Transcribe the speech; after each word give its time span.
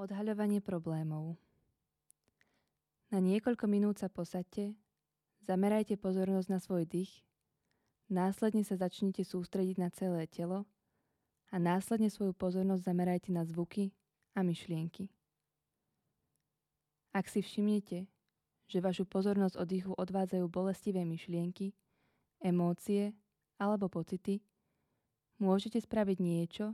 Odhaľovanie 0.00 0.64
problémov 0.64 1.36
Na 3.12 3.20
niekoľko 3.20 3.68
minút 3.68 4.00
sa 4.00 4.08
posaďte, 4.08 4.72
zamerajte 5.44 6.00
pozornosť 6.00 6.48
na 6.48 6.56
svoj 6.56 6.88
dých, 6.88 7.20
následne 8.08 8.64
sa 8.64 8.80
začnite 8.80 9.20
sústrediť 9.28 9.76
na 9.76 9.92
celé 9.92 10.24
telo 10.24 10.64
a 11.52 11.60
následne 11.60 12.08
svoju 12.08 12.32
pozornosť 12.32 12.80
zamerajte 12.80 13.28
na 13.28 13.44
zvuky 13.44 13.92
a 14.32 14.40
myšlienky. 14.40 15.12
Ak 17.12 17.28
si 17.28 17.44
všimnete, 17.44 18.08
že 18.72 18.80
vašu 18.80 19.04
pozornosť 19.04 19.60
od 19.60 19.68
dýchu 19.68 19.92
odvádzajú 20.00 20.48
bolestivé 20.48 21.04
myšlienky, 21.04 21.76
emócie 22.40 23.12
alebo 23.60 23.92
pocity, 23.92 24.40
môžete 25.36 25.76
spraviť 25.76 26.24
niečo, 26.24 26.72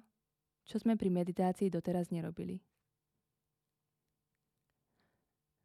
čo 0.62 0.78
sme 0.78 0.94
pri 0.94 1.10
meditácii 1.10 1.74
doteraz 1.74 2.14
nerobili. 2.14 2.62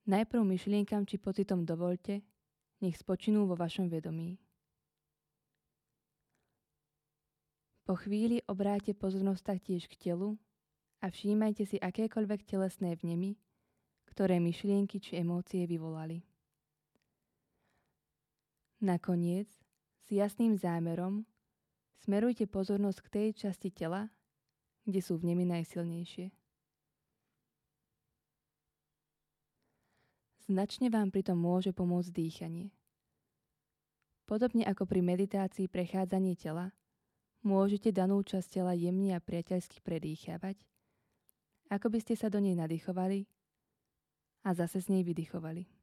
Najprv 0.09 0.41
myšlienkam 0.41 1.05
či 1.05 1.21
pocitom 1.21 1.61
dovolte, 1.61 2.25
nech 2.81 2.97
spočinú 2.97 3.45
vo 3.45 3.53
vašom 3.53 3.85
vedomí. 3.85 4.41
Po 7.85 7.93
chvíli 7.93 8.41
obráte 8.49 8.97
pozornosť 8.97 9.41
taktiež 9.57 9.85
k 9.85 10.09
telu 10.09 10.39
a 11.05 11.13
všímajte 11.13 11.69
si 11.69 11.77
akékoľvek 11.77 12.45
telesné 12.49 12.97
vnemy, 12.97 13.37
ktoré 14.09 14.41
myšlienky 14.41 14.97
či 14.97 15.21
emócie 15.21 15.69
vyvolali. 15.69 16.25
Nakoniec, 18.81 19.49
s 20.01 20.07
jasným 20.09 20.57
zámerom, 20.57 21.29
smerujte 22.01 22.49
pozornosť 22.49 22.99
k 23.05 23.11
tej 23.13 23.27
časti 23.37 23.69
tela, 23.69 24.09
kde 24.89 25.01
sú 25.05 25.21
vnemy 25.21 25.45
najsilnejšie. 25.45 26.40
Značne 30.49 30.89
vám 30.89 31.13
pritom 31.13 31.37
môže 31.37 31.69
pomôcť 31.69 32.09
dýchanie. 32.09 32.73
Podobne 34.25 34.63
ako 34.63 34.87
pri 34.87 35.03
meditácii 35.03 35.67
prechádzanie 35.67 36.39
tela, 36.39 36.71
môžete 37.43 37.91
danú 37.91 38.23
časť 38.23 38.47
tela 38.61 38.73
jemne 38.73 39.13
a 39.13 39.19
priateľsky 39.19 39.83
predýchávať, 39.83 40.61
ako 41.67 41.91
by 41.91 41.99
ste 41.99 42.15
sa 42.15 42.31
do 42.31 42.39
nej 42.39 42.55
nadýchovali 42.55 43.27
a 44.47 44.55
zase 44.55 44.81
z 44.81 44.97
nej 44.97 45.03
vydychovali. 45.03 45.80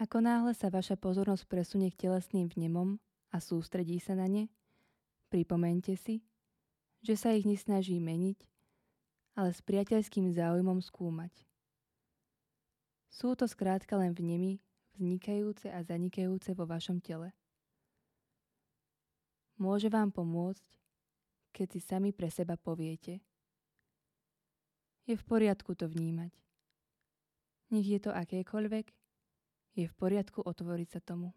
Ako 0.00 0.24
náhle 0.24 0.56
sa 0.56 0.72
vaša 0.72 0.96
pozornosť 0.96 1.44
presunie 1.44 1.92
k 1.92 2.08
telesným 2.08 2.48
vnemom 2.48 2.96
a 3.28 3.36
sústredí 3.36 4.00
sa 4.00 4.16
na 4.16 4.24
ne, 4.24 4.48
pripomente 5.28 5.92
si, 5.92 6.24
že 7.04 7.20
sa 7.20 7.36
ich 7.36 7.44
nesnaží 7.44 8.00
meniť, 8.00 8.40
ale 9.36 9.52
s 9.52 9.60
priateľským 9.60 10.32
záujmom 10.32 10.80
skúmať. 10.80 11.44
Sú 13.12 13.36
to 13.36 13.44
skrátka 13.44 14.00
len 14.00 14.16
vnemy, 14.16 14.64
vznikajúce 14.96 15.68
a 15.68 15.84
zanikajúce 15.84 16.56
vo 16.56 16.64
vašom 16.64 17.04
tele. 17.04 17.36
Môže 19.60 19.92
vám 19.92 20.08
pomôcť, 20.08 20.64
keď 21.52 21.76
si 21.76 21.80
sami 21.84 22.16
pre 22.16 22.32
seba 22.32 22.56
poviete. 22.56 23.20
Je 25.04 25.12
v 25.12 25.24
poriadku 25.28 25.76
to 25.76 25.84
vnímať. 25.84 26.32
Nech 27.68 27.84
je 27.84 28.00
to 28.00 28.16
akékoľvek, 28.16 28.99
je 29.74 29.86
v 29.86 29.94
poriadku 29.94 30.42
otvoriť 30.42 30.88
sa 30.90 31.00
tomu. 31.02 31.30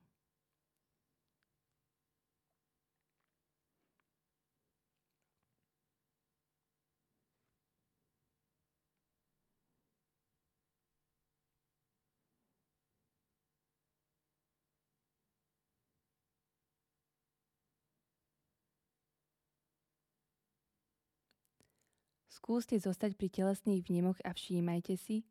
Skúste 22.44 22.76
zostať 22.76 23.16
pri 23.16 23.32
telesných 23.32 23.88
vnemoch 23.88 24.20
a 24.28 24.36
všímajte 24.36 25.00
si, 25.00 25.24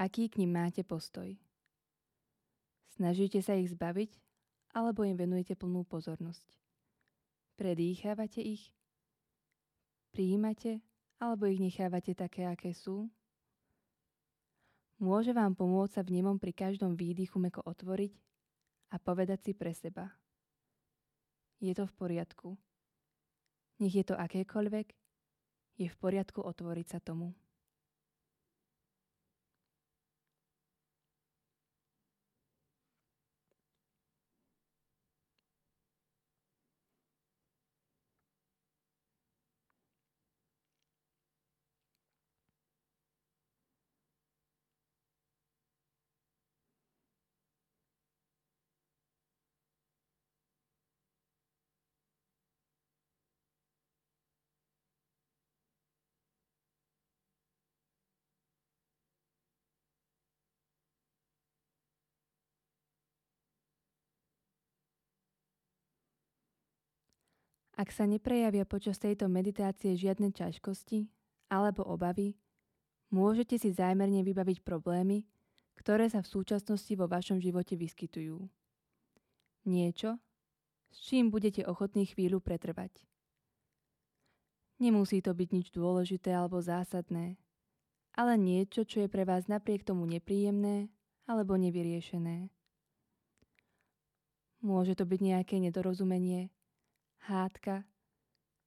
aký 0.00 0.32
k 0.32 0.40
ním 0.40 0.56
máte 0.56 0.80
postoj. 0.80 1.36
Snažíte 3.00 3.40
sa 3.40 3.56
ich 3.56 3.72
zbaviť, 3.72 4.12
alebo 4.76 5.08
im 5.08 5.16
venujete 5.16 5.56
plnú 5.56 5.88
pozornosť. 5.88 6.44
Predýchávate 7.56 8.44
ich, 8.44 8.76
prijímate, 10.12 10.84
alebo 11.16 11.48
ich 11.48 11.56
nechávate 11.56 12.12
také, 12.12 12.44
aké 12.44 12.76
sú. 12.76 13.08
Môže 15.00 15.32
vám 15.32 15.56
pomôcť 15.56 15.96
sa 15.96 16.02
vnemom 16.04 16.36
pri 16.36 16.52
každom 16.52 16.92
výdychu 16.92 17.40
meko 17.40 17.64
otvoriť 17.64 18.12
a 18.92 19.00
povedať 19.00 19.48
si 19.48 19.52
pre 19.56 19.72
seba. 19.72 20.12
Je 21.56 21.72
to 21.72 21.88
v 21.88 21.96
poriadku. 21.96 22.52
Nech 23.80 23.96
je 23.96 24.04
to 24.04 24.12
akékoľvek, 24.12 24.92
je 25.80 25.88
v 25.88 25.96
poriadku 25.96 26.44
otvoriť 26.44 26.86
sa 26.92 27.00
tomu. 27.00 27.32
Ak 67.80 67.96
sa 67.96 68.04
neprejavia 68.04 68.68
počas 68.68 69.00
tejto 69.00 69.24
meditácie 69.32 69.96
žiadne 69.96 70.36
ťažkosti 70.36 71.08
alebo 71.48 71.80
obavy, 71.88 72.36
môžete 73.08 73.56
si 73.56 73.72
zámerne 73.72 74.20
vybaviť 74.20 74.60
problémy, 74.60 75.24
ktoré 75.80 76.12
sa 76.12 76.20
v 76.20 76.28
súčasnosti 76.28 76.92
vo 76.92 77.08
vašom 77.08 77.40
živote 77.40 77.80
vyskytujú. 77.80 78.36
Niečo, 79.64 80.20
s 80.92 81.08
čím 81.08 81.32
budete 81.32 81.64
ochotní 81.64 82.04
chvíľu 82.04 82.44
pretrvať. 82.44 83.00
Nemusí 84.76 85.24
to 85.24 85.32
byť 85.32 85.48
nič 85.48 85.66
dôležité 85.72 86.36
alebo 86.36 86.60
zásadné, 86.60 87.40
ale 88.12 88.36
niečo, 88.36 88.84
čo 88.84 89.00
je 89.00 89.08
pre 89.08 89.24
vás 89.24 89.48
napriek 89.48 89.88
tomu 89.88 90.04
nepríjemné 90.04 90.92
alebo 91.24 91.56
nevyriešené. 91.56 92.52
Môže 94.60 94.92
to 95.00 95.08
byť 95.08 95.20
nejaké 95.24 95.56
nedorozumenie, 95.64 96.52
hádka, 97.26 97.84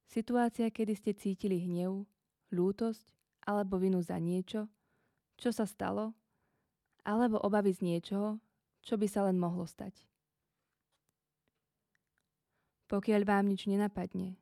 situácia, 0.06 0.70
kedy 0.70 0.94
ste 0.94 1.12
cítili 1.16 1.58
hnev, 1.64 2.06
lútosť 2.54 3.02
alebo 3.44 3.80
vinu 3.80 3.98
za 4.00 4.16
niečo, 4.20 4.70
čo 5.34 5.50
sa 5.50 5.66
stalo, 5.66 6.14
alebo 7.04 7.42
obavy 7.42 7.74
z 7.74 7.80
niečoho, 7.84 8.38
čo 8.80 8.94
by 8.96 9.06
sa 9.10 9.26
len 9.26 9.36
mohlo 9.36 9.66
stať. 9.66 10.06
Pokiaľ 12.88 13.22
vám 13.24 13.48
nič 13.48 13.64
nenapadne, 13.66 14.36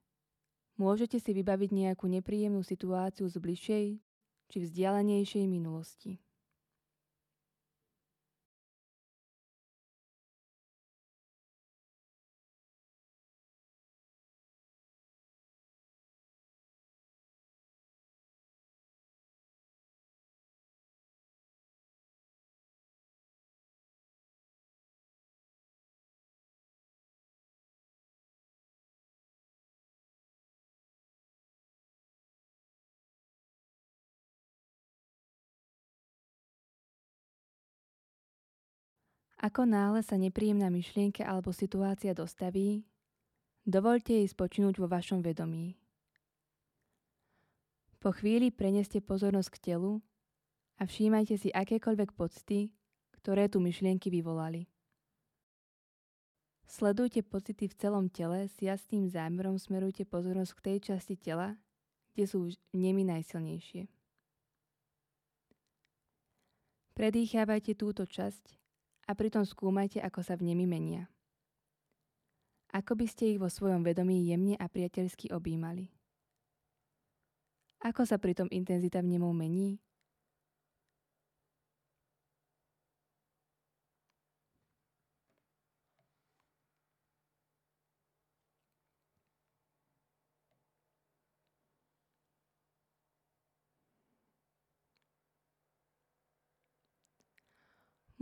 môžete 0.76 1.16
si 1.22 1.30
vybaviť 1.30 1.70
nejakú 1.72 2.10
nepríjemnú 2.10 2.60
situáciu 2.66 3.30
z 3.30 3.36
bližšej 3.38 3.86
či 4.50 4.56
vzdialenejšej 4.58 5.44
minulosti. 5.46 6.18
Ako 39.42 39.66
náhle 39.66 40.06
sa 40.06 40.14
nepríjemná 40.14 40.70
myšlienka 40.70 41.26
alebo 41.26 41.50
situácia 41.50 42.14
dostaví, 42.14 42.86
dovolte 43.66 44.14
jej 44.14 44.30
spočinúť 44.30 44.78
vo 44.78 44.86
vašom 44.86 45.18
vedomí. 45.18 45.74
Po 47.98 48.14
chvíli 48.14 48.54
preneste 48.54 49.02
pozornosť 49.02 49.50
k 49.50 49.62
telu 49.74 49.98
a 50.78 50.86
všímajte 50.86 51.34
si 51.42 51.50
akékoľvek 51.50 52.14
pocity, 52.14 52.70
ktoré 53.18 53.50
tu 53.50 53.58
myšlienky 53.58 54.14
vyvolali. 54.14 54.70
Sledujte 56.70 57.26
pocity 57.26 57.66
v 57.66 57.74
celom 57.74 58.06
tele 58.06 58.46
s 58.46 58.54
jasným 58.62 59.10
zámerom 59.10 59.58
smerujte 59.58 60.06
pozornosť 60.06 60.52
k 60.54 60.64
tej 60.70 60.78
časti 60.94 61.18
tela, 61.18 61.58
kde 62.14 62.24
sú 62.30 62.46
nemi 62.70 63.02
najsilnejšie. 63.02 63.90
Predýchávajte 66.94 67.74
túto 67.74 68.06
časť 68.06 68.61
a 69.06 69.12
pritom 69.12 69.42
skúmajte, 69.42 69.98
ako 70.00 70.20
sa 70.22 70.38
v 70.38 70.52
nimi 70.52 70.64
menia. 70.66 71.10
Ako 72.72 72.96
by 72.96 73.04
ste 73.04 73.36
ich 73.36 73.38
vo 73.38 73.52
svojom 73.52 73.84
vedomí 73.84 74.24
jemne 74.24 74.56
a 74.56 74.64
priateľsky 74.64 75.28
objímali. 75.28 75.92
Ako 77.82 78.06
sa 78.08 78.16
pritom 78.16 78.48
intenzita 78.48 79.02
v 79.04 79.18
nemu 79.18 79.28
mení? 79.34 79.82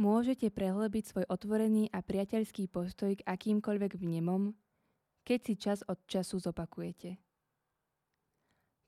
Môžete 0.01 0.49
prehlbiť 0.49 1.13
svoj 1.13 1.25
otvorený 1.29 1.93
a 1.93 2.01
priateľský 2.01 2.73
postoj 2.73 3.21
k 3.21 3.27
akýmkoľvek 3.29 4.01
vnemom, 4.01 4.57
keď 5.29 5.39
si 5.45 5.55
čas 5.61 5.85
od 5.85 6.01
času 6.09 6.41
zopakujete. 6.41 7.21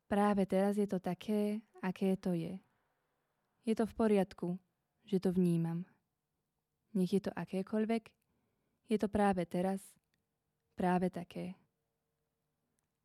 Práve 0.09 0.49
teraz 0.49 0.81
je 0.81 0.89
to 0.89 1.05
také, 1.05 1.61
aké 1.85 2.17
to 2.17 2.33
je. 2.33 2.57
Je 3.69 3.77
to 3.77 3.85
v 3.85 3.93
poriadku, 3.93 4.57
že 5.05 5.21
to 5.21 5.37
vnímam. 5.37 5.85
Nech 6.97 7.13
je 7.13 7.21
to 7.21 7.33
akékoľvek, 7.37 8.09
je 8.89 8.97
to 8.97 9.09
práve 9.13 9.45
teraz, 9.45 9.85
práve 10.81 11.13
také. 11.13 11.61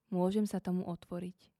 Môžem 0.07 0.47
sa 0.47 0.63
tomu 0.63 0.87
otvoriť. 0.87 1.56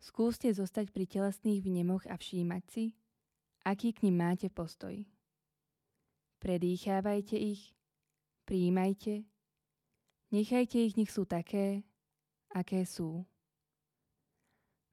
Skúste 0.00 0.48
zostať 0.48 0.88
pri 0.96 1.04
telesných 1.04 1.60
vnemoch 1.60 2.08
a 2.08 2.16
všímať 2.16 2.64
si, 2.72 2.84
aký 3.68 3.92
k 3.92 4.08
ním 4.08 4.16
máte 4.24 4.48
postoj. 4.48 4.96
Predýchávajte 6.40 7.36
ich, 7.36 7.76
príjmajte, 8.48 9.28
nechajte 10.32 10.76
ich, 10.80 10.96
nech 10.96 11.12
sú 11.12 11.28
také, 11.28 11.84
aké 12.48 12.88
sú. 12.88 13.28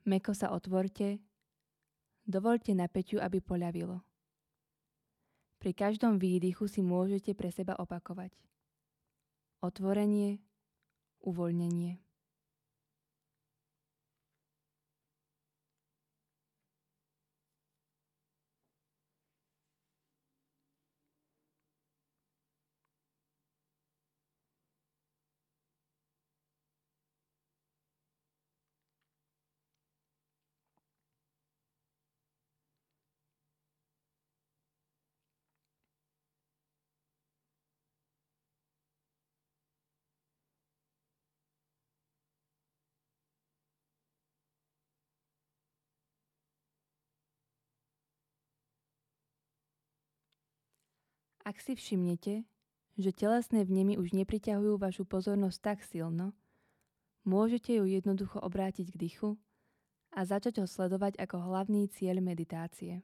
Meko 0.03 0.35
sa 0.35 0.51
otvorte, 0.51 1.23
dovolte 2.27 2.75
napäťu, 2.75 3.23
aby 3.23 3.39
poľavilo. 3.39 4.03
Pri 5.57 5.71
každom 5.71 6.19
výdychu 6.19 6.67
si 6.67 6.83
môžete 6.83 7.31
pre 7.31 7.47
seba 7.49 7.79
opakovať. 7.79 8.35
Otvorenie, 9.63 10.43
uvoľnenie. 11.23 12.06
Ak 51.47 51.63
si 51.63 51.79
všimnete, 51.79 52.43
že 52.99 53.15
telesné 53.15 53.63
vnemy 53.63 53.95
už 53.95 54.11
nepriťahujú 54.11 54.83
vašu 54.83 55.07
pozornosť 55.07 55.59
tak 55.63 55.79
silno, 55.79 56.35
môžete 57.23 57.71
ju 57.71 57.87
jednoducho 57.87 58.43
obrátiť 58.43 58.91
k 58.91 58.99
dychu 58.99 59.39
a 60.11 60.27
začať 60.27 60.59
ho 60.59 60.67
sledovať 60.67 61.15
ako 61.15 61.47
hlavný 61.47 61.87
cieľ 61.87 62.19
meditácie. 62.19 62.99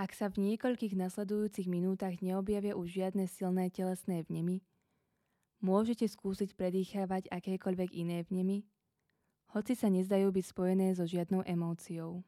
Ak 0.00 0.16
sa 0.16 0.32
v 0.32 0.40
niekoľkých 0.40 0.96
nasledujúcich 0.96 1.68
minútach 1.68 2.24
neobjavia 2.24 2.72
už 2.72 2.88
žiadne 2.88 3.28
silné 3.28 3.68
telesné 3.68 4.24
vnemy, 4.24 4.64
môžete 5.60 6.08
skúsiť 6.08 6.56
predýchávať 6.56 7.28
akékoľvek 7.28 7.92
iné 7.92 8.24
vnemy, 8.24 8.64
hoci 9.52 9.76
sa 9.76 9.92
nezdajú 9.92 10.32
byť 10.32 10.44
spojené 10.56 10.96
so 10.96 11.04
žiadnou 11.04 11.44
emóciou. 11.44 12.24